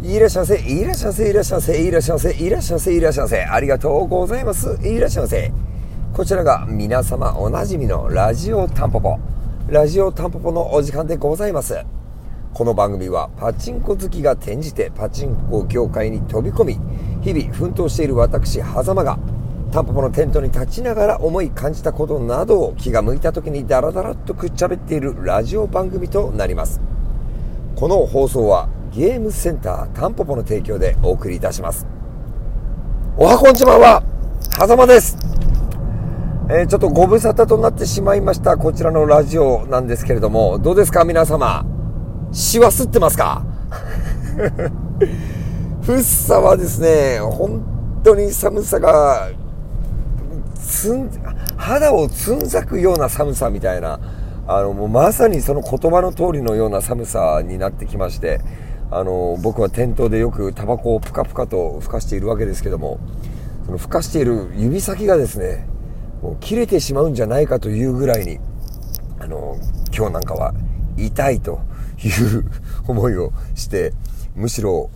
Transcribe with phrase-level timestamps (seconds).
[0.00, 3.42] いらっしゃいませ、いらっしゃいませ、いらっしゃいませ、いらっしゃいませ、いらっしゃいませ、いらっしゃいませ。
[3.42, 4.78] ありがとうございます。
[4.80, 5.52] いらっしゃいませ。
[6.12, 9.18] こちらが皆様おなじみのラジオタンポポ。
[9.66, 11.84] ラジオタンポポのお時間でございます。
[12.54, 16.78] この番組はパチンコ好きが転じてパチンコ業界に飛び込み、
[17.20, 19.18] 日々奮闘している私、狭間が
[19.72, 26.80] タンポポのテントに立ちながら思い感じたことなどを気が向いた時にダラダラっとくっちゃべっているラジオ番組となります。
[27.74, 31.86] この放送はゲームセンタータンポポの提供でお送りいたします。
[33.18, 34.02] おはこんちばんは、
[34.58, 35.16] 狭間です。
[36.50, 41.66] えー、ちょっとご無沙汰となってしまいましたこちらのラジオなんですけれども、どうですか皆様？
[42.32, 43.44] シワ吸ってますか？
[45.82, 49.28] ふっさはですね、本当に寒さが、
[50.54, 51.10] つん、
[51.56, 54.00] 肌をつんざくような寒さみたいな、
[54.46, 58.40] あの、もうまさにその言葉の通りのような寒さになってきまして、
[58.90, 62.98] あの、僕は店頭でよくタバコをプカプカと吹かしているわけですけども、
[63.66, 65.68] その吹かしている指先がですね、
[66.22, 68.38] もう切れてしまうんじゃないかというぐらいに、
[69.18, 69.56] あの、
[69.94, 70.54] 今日なんかは
[70.96, 71.60] 痛いと
[72.02, 72.44] いう
[72.86, 73.92] 思いをして、
[74.34, 74.90] むしろ、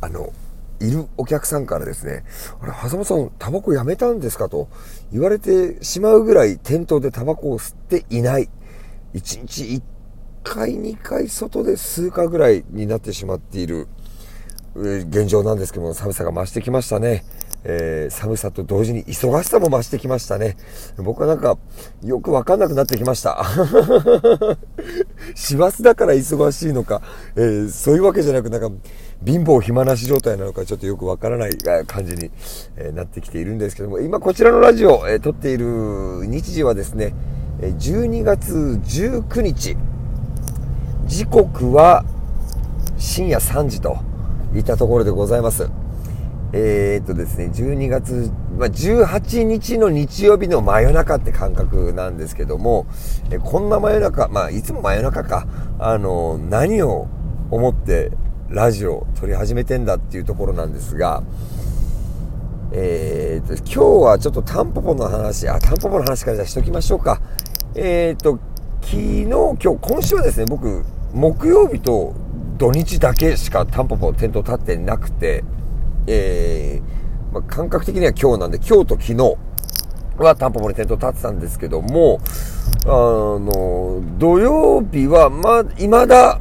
[0.00, 0.32] あの、
[0.80, 2.24] いるお客さんからですね、
[2.60, 4.68] あれ、狭間さん、タバコやめたんですかと
[5.12, 8.48] 言われてしまうぐらい店頭でタバコを吸っていない。
[9.14, 9.82] 1日
[10.46, 13.88] 回、2回外で吸うかぐらいになってしまっている
[14.74, 17.24] 現状なんですけども、寒さが増してきましたね。
[17.68, 20.56] えー、寒さと同時に忙しさも増してきましたね。
[20.98, 21.58] 僕はなんか、
[22.04, 23.44] よくわかんなくなってきました。
[25.34, 27.02] 師走だから忙しいのか、
[27.34, 28.70] えー、そういうわけじゃなく、なんか、
[29.24, 32.30] 貧乏暇なし状態なのかちょっとよくわからない感じに、
[32.76, 37.14] えなってきているんですけども、今こちらのラジオ、え撮っている日時はですね、
[37.60, 39.76] 12月19日、
[41.06, 42.04] 時刻は
[42.98, 43.98] 深夜3時と
[44.54, 45.70] いったところでございます。
[46.52, 52.86] えー、っとですね、12月、まあ、18日の日曜日の真夜中って感覚なんですけども、
[53.30, 55.46] えこんな真夜中、まあ、いつも真夜中か、
[55.78, 57.06] あの、何を
[57.50, 58.10] 思って
[58.48, 61.22] ラジオを撮り始めてんだっていうところなんですが、
[62.72, 67.20] えー、っと、今日はちょっとタンポポの話、あ、タンポポの話からじゃしときましょうか。
[67.76, 68.40] えー、っと、
[68.80, 72.14] 昨日、今日、今週はですね、僕、木曜日と
[72.58, 75.44] 土日だけしかタンポポ店頭立ってなくて、
[76.06, 79.36] えー、まあ、感覚的には今日なんで、今日と昨日
[80.18, 82.20] はタンポポに店頭立ってたんですけども、
[82.84, 86.40] あの、土曜日は、ま、未だ、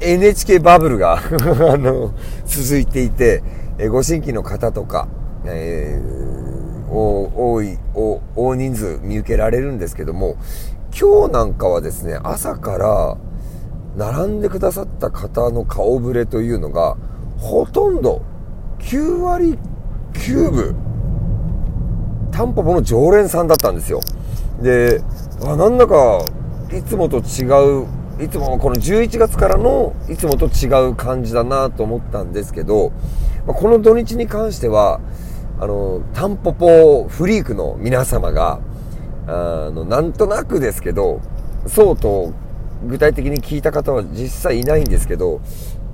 [0.00, 1.20] NHK バブルが あ
[1.76, 2.12] の、
[2.44, 3.42] 続いていて、
[3.78, 5.08] えご新規の方とか、
[5.46, 10.36] えー、多いお大人数見受けられるんですけども、
[10.98, 13.16] 今日なんかはですね、朝から
[13.96, 16.96] 並んでくださった方の顔ぶれというのが、
[17.38, 18.22] ほとんど
[18.78, 19.58] 9割
[20.12, 20.76] 9分、
[22.30, 24.00] タンポポの常連さんだったんですよ。
[24.60, 25.02] で、
[25.44, 26.24] あなんだか、
[26.72, 27.44] いつもと違
[27.82, 27.86] う、
[28.22, 32.92] いつもこの11月からのいつもと違う感じだなと思ったんですけど、
[33.46, 35.00] この土日に関しては、
[35.58, 38.60] あの、タンポポフリークの皆様が、
[39.26, 41.20] あの、なんとなくですけど、
[41.66, 42.32] そうと
[42.84, 45.40] 具体的に聞いた方は実際いないんですけど、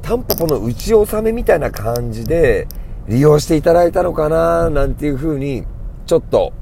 [0.03, 2.67] タンポポの打ち納めみたいな感じで
[3.09, 5.65] 利用していただいたのかななんていうふうに、
[6.07, 6.53] ちょっと、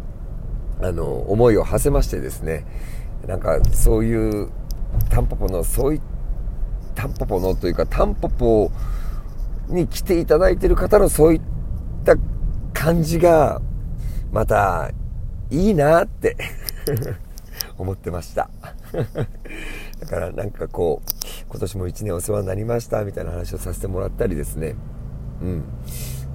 [0.83, 2.65] あの、思いを馳せましてですね、
[3.27, 4.51] なんかそういう
[5.11, 6.01] タンポポの、そうい
[6.95, 8.71] タンポポのというか、タンポポ
[9.69, 11.41] に来ていただいてる方のそういっ
[12.05, 12.17] た
[12.73, 13.61] 感じが、
[14.33, 14.91] また、
[15.51, 16.37] いいなって
[17.77, 18.49] 思ってました。
[20.01, 21.11] だからなんかこう、
[21.51, 24.75] 今年も1年お世話になりましたみたいな話をさせてもらったりですね。
[25.43, 25.65] うん。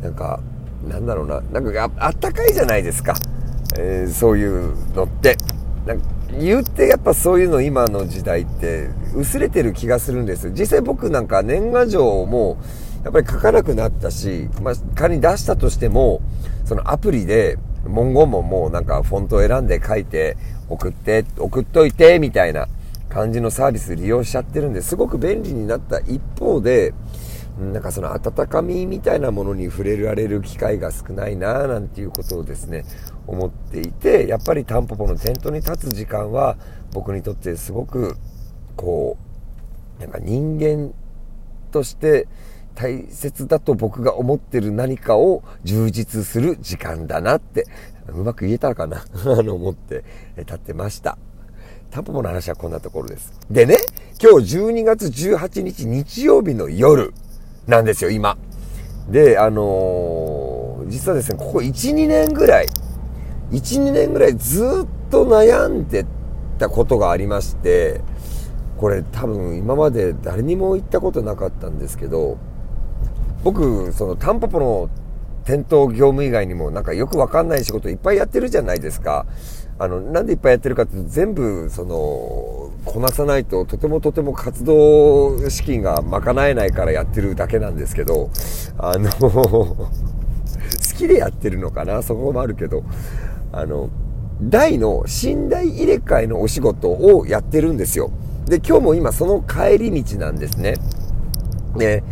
[0.02, 0.40] なんか、
[0.88, 1.42] なんだろうな。
[1.52, 3.16] なんかあったかいじゃないですか。
[3.78, 5.36] えー、そういうのって。
[5.86, 6.08] なんか
[6.40, 10.52] 言ってやっぱそういうの今の時代って薄れてる気がするんです。
[10.52, 12.58] 実際僕なんか年賀状も
[13.03, 16.22] やっぱり書かなくなったし、まあ仮に出したとしても、
[16.66, 17.58] そのアプリで
[17.88, 20.38] 文言ももうなんかフォントを選んで書いて
[20.70, 22.68] 送って、送っといてみたいな
[23.09, 26.93] 感じのサービス利用しちゃってるんですごく便利になった一方で、
[27.59, 32.84] なんかその温かみみたいなものに触れられる機会が少ないななんていうことをですね、
[33.28, 36.57] 思っていて、やっぱりタンポポのテントに立つ時間は
[36.91, 38.17] 僕にとってすごく、
[38.75, 39.17] こ
[39.97, 40.93] う、なんか人間
[41.72, 42.28] として
[42.75, 47.66] 大切だと僕が思ってる何かを充実する時間だなって、
[48.09, 50.03] うまく言えたかな あの思って
[50.37, 51.17] 立ってました。
[51.91, 53.34] タンポポの話はこんなところです。
[53.49, 53.78] でね、
[54.22, 57.14] 今日12月18日日曜日の夜、
[57.67, 58.37] なんですよ、今。
[59.09, 62.67] で、あのー、実はですね、ここ1、2年ぐらい、
[63.52, 66.05] 1、2年ぐらいずっと悩んで
[66.59, 68.02] たことがありまして、
[68.78, 72.37] これ多分今まで誰にも言ったことなかったんですけど、
[73.43, 74.90] 僕、そのタンポポの
[75.43, 79.26] 店頭業務以外にもなんかよくわかんない仕事いっぱいやってるじゃないですか。
[79.77, 88.29] あの、なんでいっぱいやってるかっていうと全部、その、こなさないととてもとても活動資金が賄えないからやってるだけなんですけど、
[88.77, 89.87] あの 好
[90.95, 92.01] きでやってるのかな？
[92.03, 92.83] そこもあるけど、
[93.51, 93.89] あの、
[94.41, 98.11] 大の寝台入れ替えのお仕事をやってるんですよ。
[98.45, 100.75] で、今日も今その帰り道なんですね。
[101.75, 102.03] で、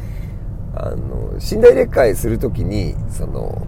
[0.75, 3.67] あの、寝台入れ替えするときに、その、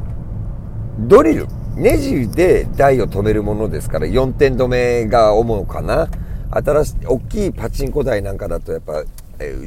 [1.00, 6.08] ドリル、ネジで台を止めるものですから、4点止めが主かな。
[6.52, 9.04] 新しい、大きいパチンコ台なんかだとやっぱ、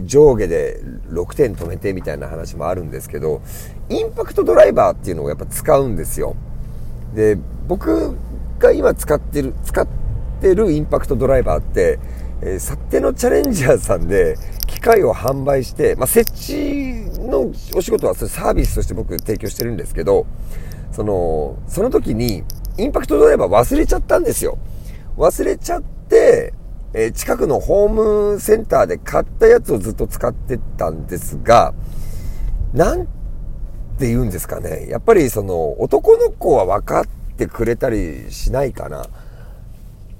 [0.06, 3.43] 上下で6点止めてみたいな話もあるんですけど、
[3.90, 6.34] インパクトドライバーっていうのをやっぱ使うんですよ。
[7.14, 8.16] で、僕
[8.58, 9.87] が今使ってる、使っ
[10.40, 11.99] てるインパクトドライバーって、
[12.40, 20.25] えー、サッテのチャレンジャーさんで機械を販売して、まあ、設置のお仕事はそれサービスとして僕提供してるんですけど、
[20.93, 22.44] その、その時に
[22.76, 24.58] インパクトドライバー忘れちゃったんですよ。
[25.17, 26.55] 忘れちゃって、
[26.94, 31.75] えー、近くのホームセンターで買ったやつをずっと使ってたんですが、
[32.73, 33.06] なん
[33.99, 34.87] て言うんですかね。
[34.88, 37.06] やっぱりその男の子は分かっ
[37.37, 39.06] てくれたりしないかな。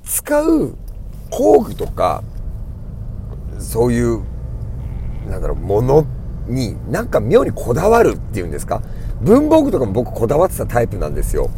[0.05, 0.75] 使う
[1.31, 2.23] 工具とか、
[3.59, 4.23] そういう、
[5.29, 6.07] なんだろう、もの
[6.49, 8.83] になんか妙にこだわるっていうんですか？
[9.21, 11.51] 文房具とかも僕こだわってたタイプなんですよ。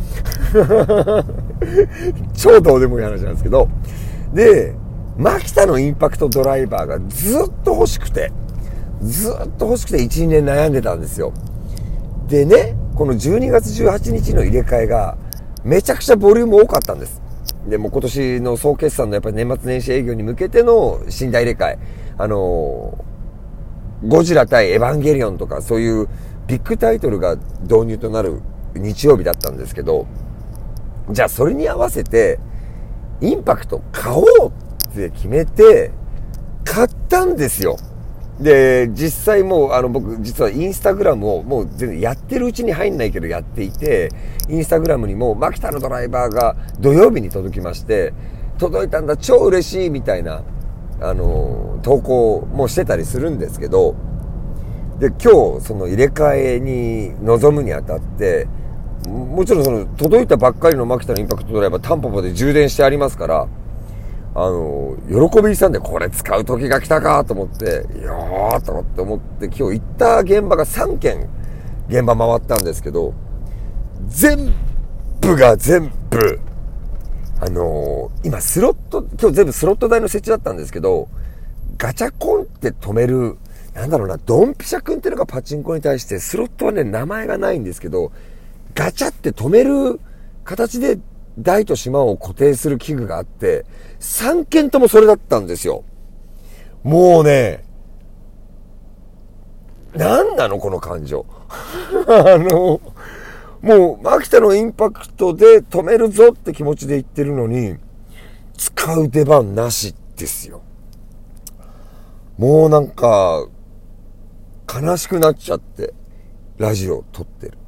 [2.34, 3.68] 超どうでもいい話なんですけど。
[4.32, 4.74] で、
[5.18, 8.32] マキタのインパクトドライバーがずっと欲しくて、
[9.02, 11.32] ずっと欲しくて1、2年悩んでたんですよ。
[12.28, 15.16] でね、この12月18日の入れ替えが
[15.64, 17.20] めちゃくちゃボリューム多かったんです。
[17.68, 21.78] で、も今年の総決算のやっぱり年末年始営業に向けての寝台入れ替え。
[22.16, 23.09] あのー、
[24.06, 26.08] ゴジラ対エヴァンゲリオンとかそういう
[26.46, 28.40] ビッグタイトルが導入となる
[28.74, 30.06] 日曜日だったんですけど、
[31.10, 32.38] じゃあそれに合わせて、
[33.20, 34.52] インパクト買おう
[34.90, 35.92] って決めて、
[36.64, 37.76] 買ったんですよ。
[38.40, 44.10] で、実際もう、あの、僕、実はインスタグラムをもう全然やってるうちに入んないけどやっていて、
[44.48, 48.14] インスタグラムにも、マキタのドライバーが土曜日に届きまして、
[48.58, 50.42] 届いたんだ、超嬉しいみたいな、
[51.00, 53.94] あの、投稿もしてたりするんですけど、
[54.98, 58.46] で、今日、その入れ替えに臨むにあたって、
[59.08, 63.48] もちろんその、届いたばっかりのマキタのインパクトドライバー、タンポポで充電してありますから、
[64.34, 71.28] あの、喜びさんでこれ使う時が来たかと思って、いやーと思って思って今日行った現場が3件
[71.88, 73.14] 現場回ったんですけど、
[74.06, 74.52] 全
[75.20, 76.40] 部が全部、
[77.42, 81.08] あのー、今スロット、今日全部スロット台の設置だったんですけど、
[81.78, 83.38] ガチャコンって止める、
[83.72, 88.12] なんだろうな、ドンピシャ君っていうのがパチンコに対して、スロットはね、名前がないんですけど、
[88.74, 90.00] ガチャって止める
[90.44, 90.98] 形で
[91.38, 93.64] 台と島を固定する器具があって、
[94.00, 95.84] 3件ともそれだったんですよ。
[96.82, 97.64] もうね、
[99.94, 101.24] 何なのこの感情。
[102.06, 102.80] あの、
[103.62, 107.76] もう、秋田のインパクトで止めるぞって気持ちで言ってるのに、
[108.56, 110.62] 使う出番なしですよ。
[112.38, 113.46] もうなんか、
[114.72, 115.92] 悲しくなっちゃって、
[116.56, 117.58] ラジオ撮ってる。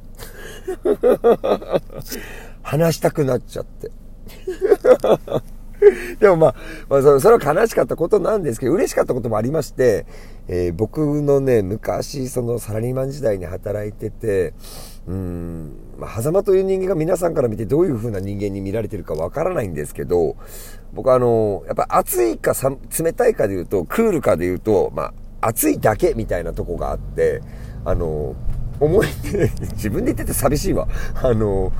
[2.63, 3.91] 話したくなっちゃって。
[6.19, 6.55] でもまあ、
[6.89, 10.05] まあ、それは悲しかったことなんですけど、嬉しかったこともありまして、
[10.47, 14.53] えー、僕のね、昔、そのサラリーマン時代に働いてて、
[15.07, 20.35] うん、まあ、狭間という人間が皆さんから見てどういう風な人間に見られてるかわからないんですけど、
[20.93, 22.53] 僕あの、やっぱ暑いか
[22.99, 27.41] 冷たいかで言うと、クールかで言うと、まあ、暑いだけみたいなとこがあって、
[27.85, 28.35] あの、
[28.79, 29.07] 思い、
[29.73, 30.87] 自分で言ってて寂しいわ。
[31.15, 31.71] あの、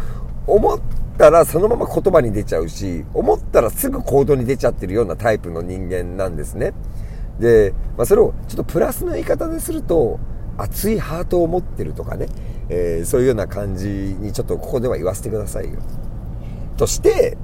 [0.47, 0.79] 思っ
[1.17, 6.73] たらそのまま言葉に出ちゃうし、思ったらすぐ行動に出ちゃってるようなタイプの人間なんですね。
[7.39, 10.19] で、まあ、それをちょっとプラスの言い方ですると、
[10.57, 12.27] 熱いハートを持ってるとかね、
[12.69, 15.79] えー、そういうような感じにちょっとここでは言わせてくださいよ。
[16.77, 17.37] として、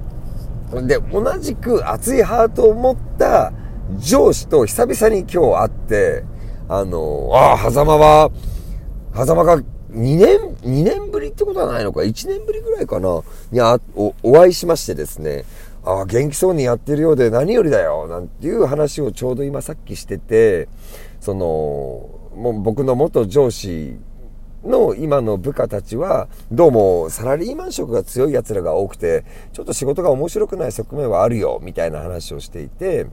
[0.86, 3.52] で、同じく熱いハートを持った
[3.98, 6.24] 上司と久々に今日会って、
[6.68, 8.30] あの、ああ、狭間は、
[9.14, 15.44] 狭間が2年、2年りってことはないのか、1年ぶりぐらいかな、にあおお会いしましてですね、
[15.84, 20.68] ああ、元気そうにやってるようで何よりだよ、なんていう話をちょうど今さっきしてて、
[21.20, 21.38] その、
[22.36, 23.96] もう僕の元上司
[24.64, 33.06] の今の部下たちは、どうもサラリーマン職が強い奴らが多くて、ちょっと仕事が面白くない側面はあるよ、みたいな話をしていて、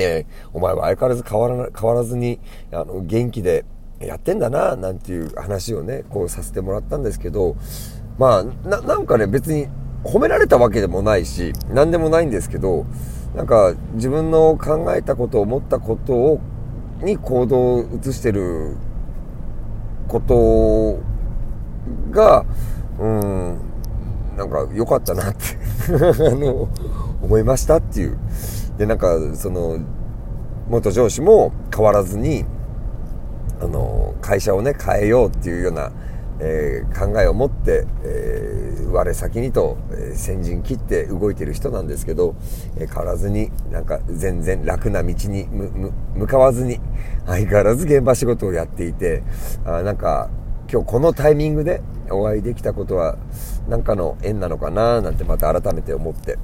[0.00, 2.40] えお前は相変わらず変わら変わらずに、
[2.72, 3.64] あの、元気で
[4.06, 7.56] やってんだな、なんていう話をね、こうさせてもらったんですけど、
[8.18, 9.68] まあ、な、んかね、別に
[10.04, 12.86] 褒められたわけでもないし、何でもないんですけど、
[13.34, 16.40] なんか自分の考えたこと、思ったことを、
[17.02, 18.76] に行動を移してる
[20.06, 21.00] こと
[22.10, 22.44] が、
[22.98, 23.58] うん、
[24.36, 25.40] なんか良かったなって
[26.28, 26.68] あの、
[27.22, 28.18] 思いましたっていう。
[28.78, 29.78] で、なんか、その、
[30.68, 32.44] 元上司も変わらずに、
[33.60, 35.92] あの、会社をね、変えようっていうような、
[36.40, 42.34] えー、考えを持って、えー、我先にと、えー、先陣切って動いてる人なんですけど、
[42.76, 45.46] え変わらずになんか全然楽な道に
[46.14, 46.80] 向かわずに
[47.26, 49.22] 相変わらず現場仕事をやっていて
[49.64, 50.28] あなんか
[50.70, 53.16] 今日このタイミングでお会いできたことは
[53.68, 56.38] 何かの縁なのかななんてまた改めて思って。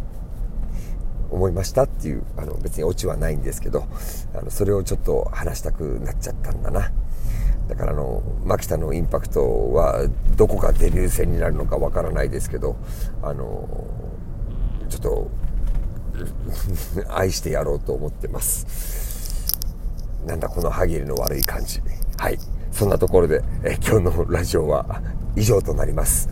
[1.31, 3.87] 思いましたっていうあの別にオチはないんですけど
[4.35, 6.91] あのそれをちょっと話したくなっちゃったんだな。
[7.69, 12.77] だからあの牧田のインパクトはどこがデビュー戦になるのかわからないですけど
[13.23, 13.87] あの
[14.89, 15.31] ちょっと
[17.15, 19.57] 愛してやろうと思ってます。
[20.27, 21.81] なんだこの歯切れの悪い感じ。
[22.19, 22.39] はい。
[22.73, 25.01] そんなところでえ今日のラジオは
[25.37, 26.29] 以上となります。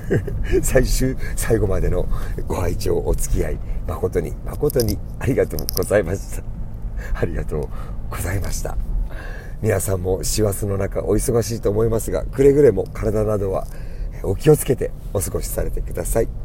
[0.62, 2.06] 最終最後までの
[2.46, 6.42] ご愛聴お付き合い誠に誠にありがとうございました。
[7.14, 7.68] ありがとう
[8.10, 8.76] ございました。
[9.62, 13.66] 皆さんも師走の中お忙しいと思いますがくれぐれも体などは
[14.22, 16.43] お気をつけてお過ごしされてください。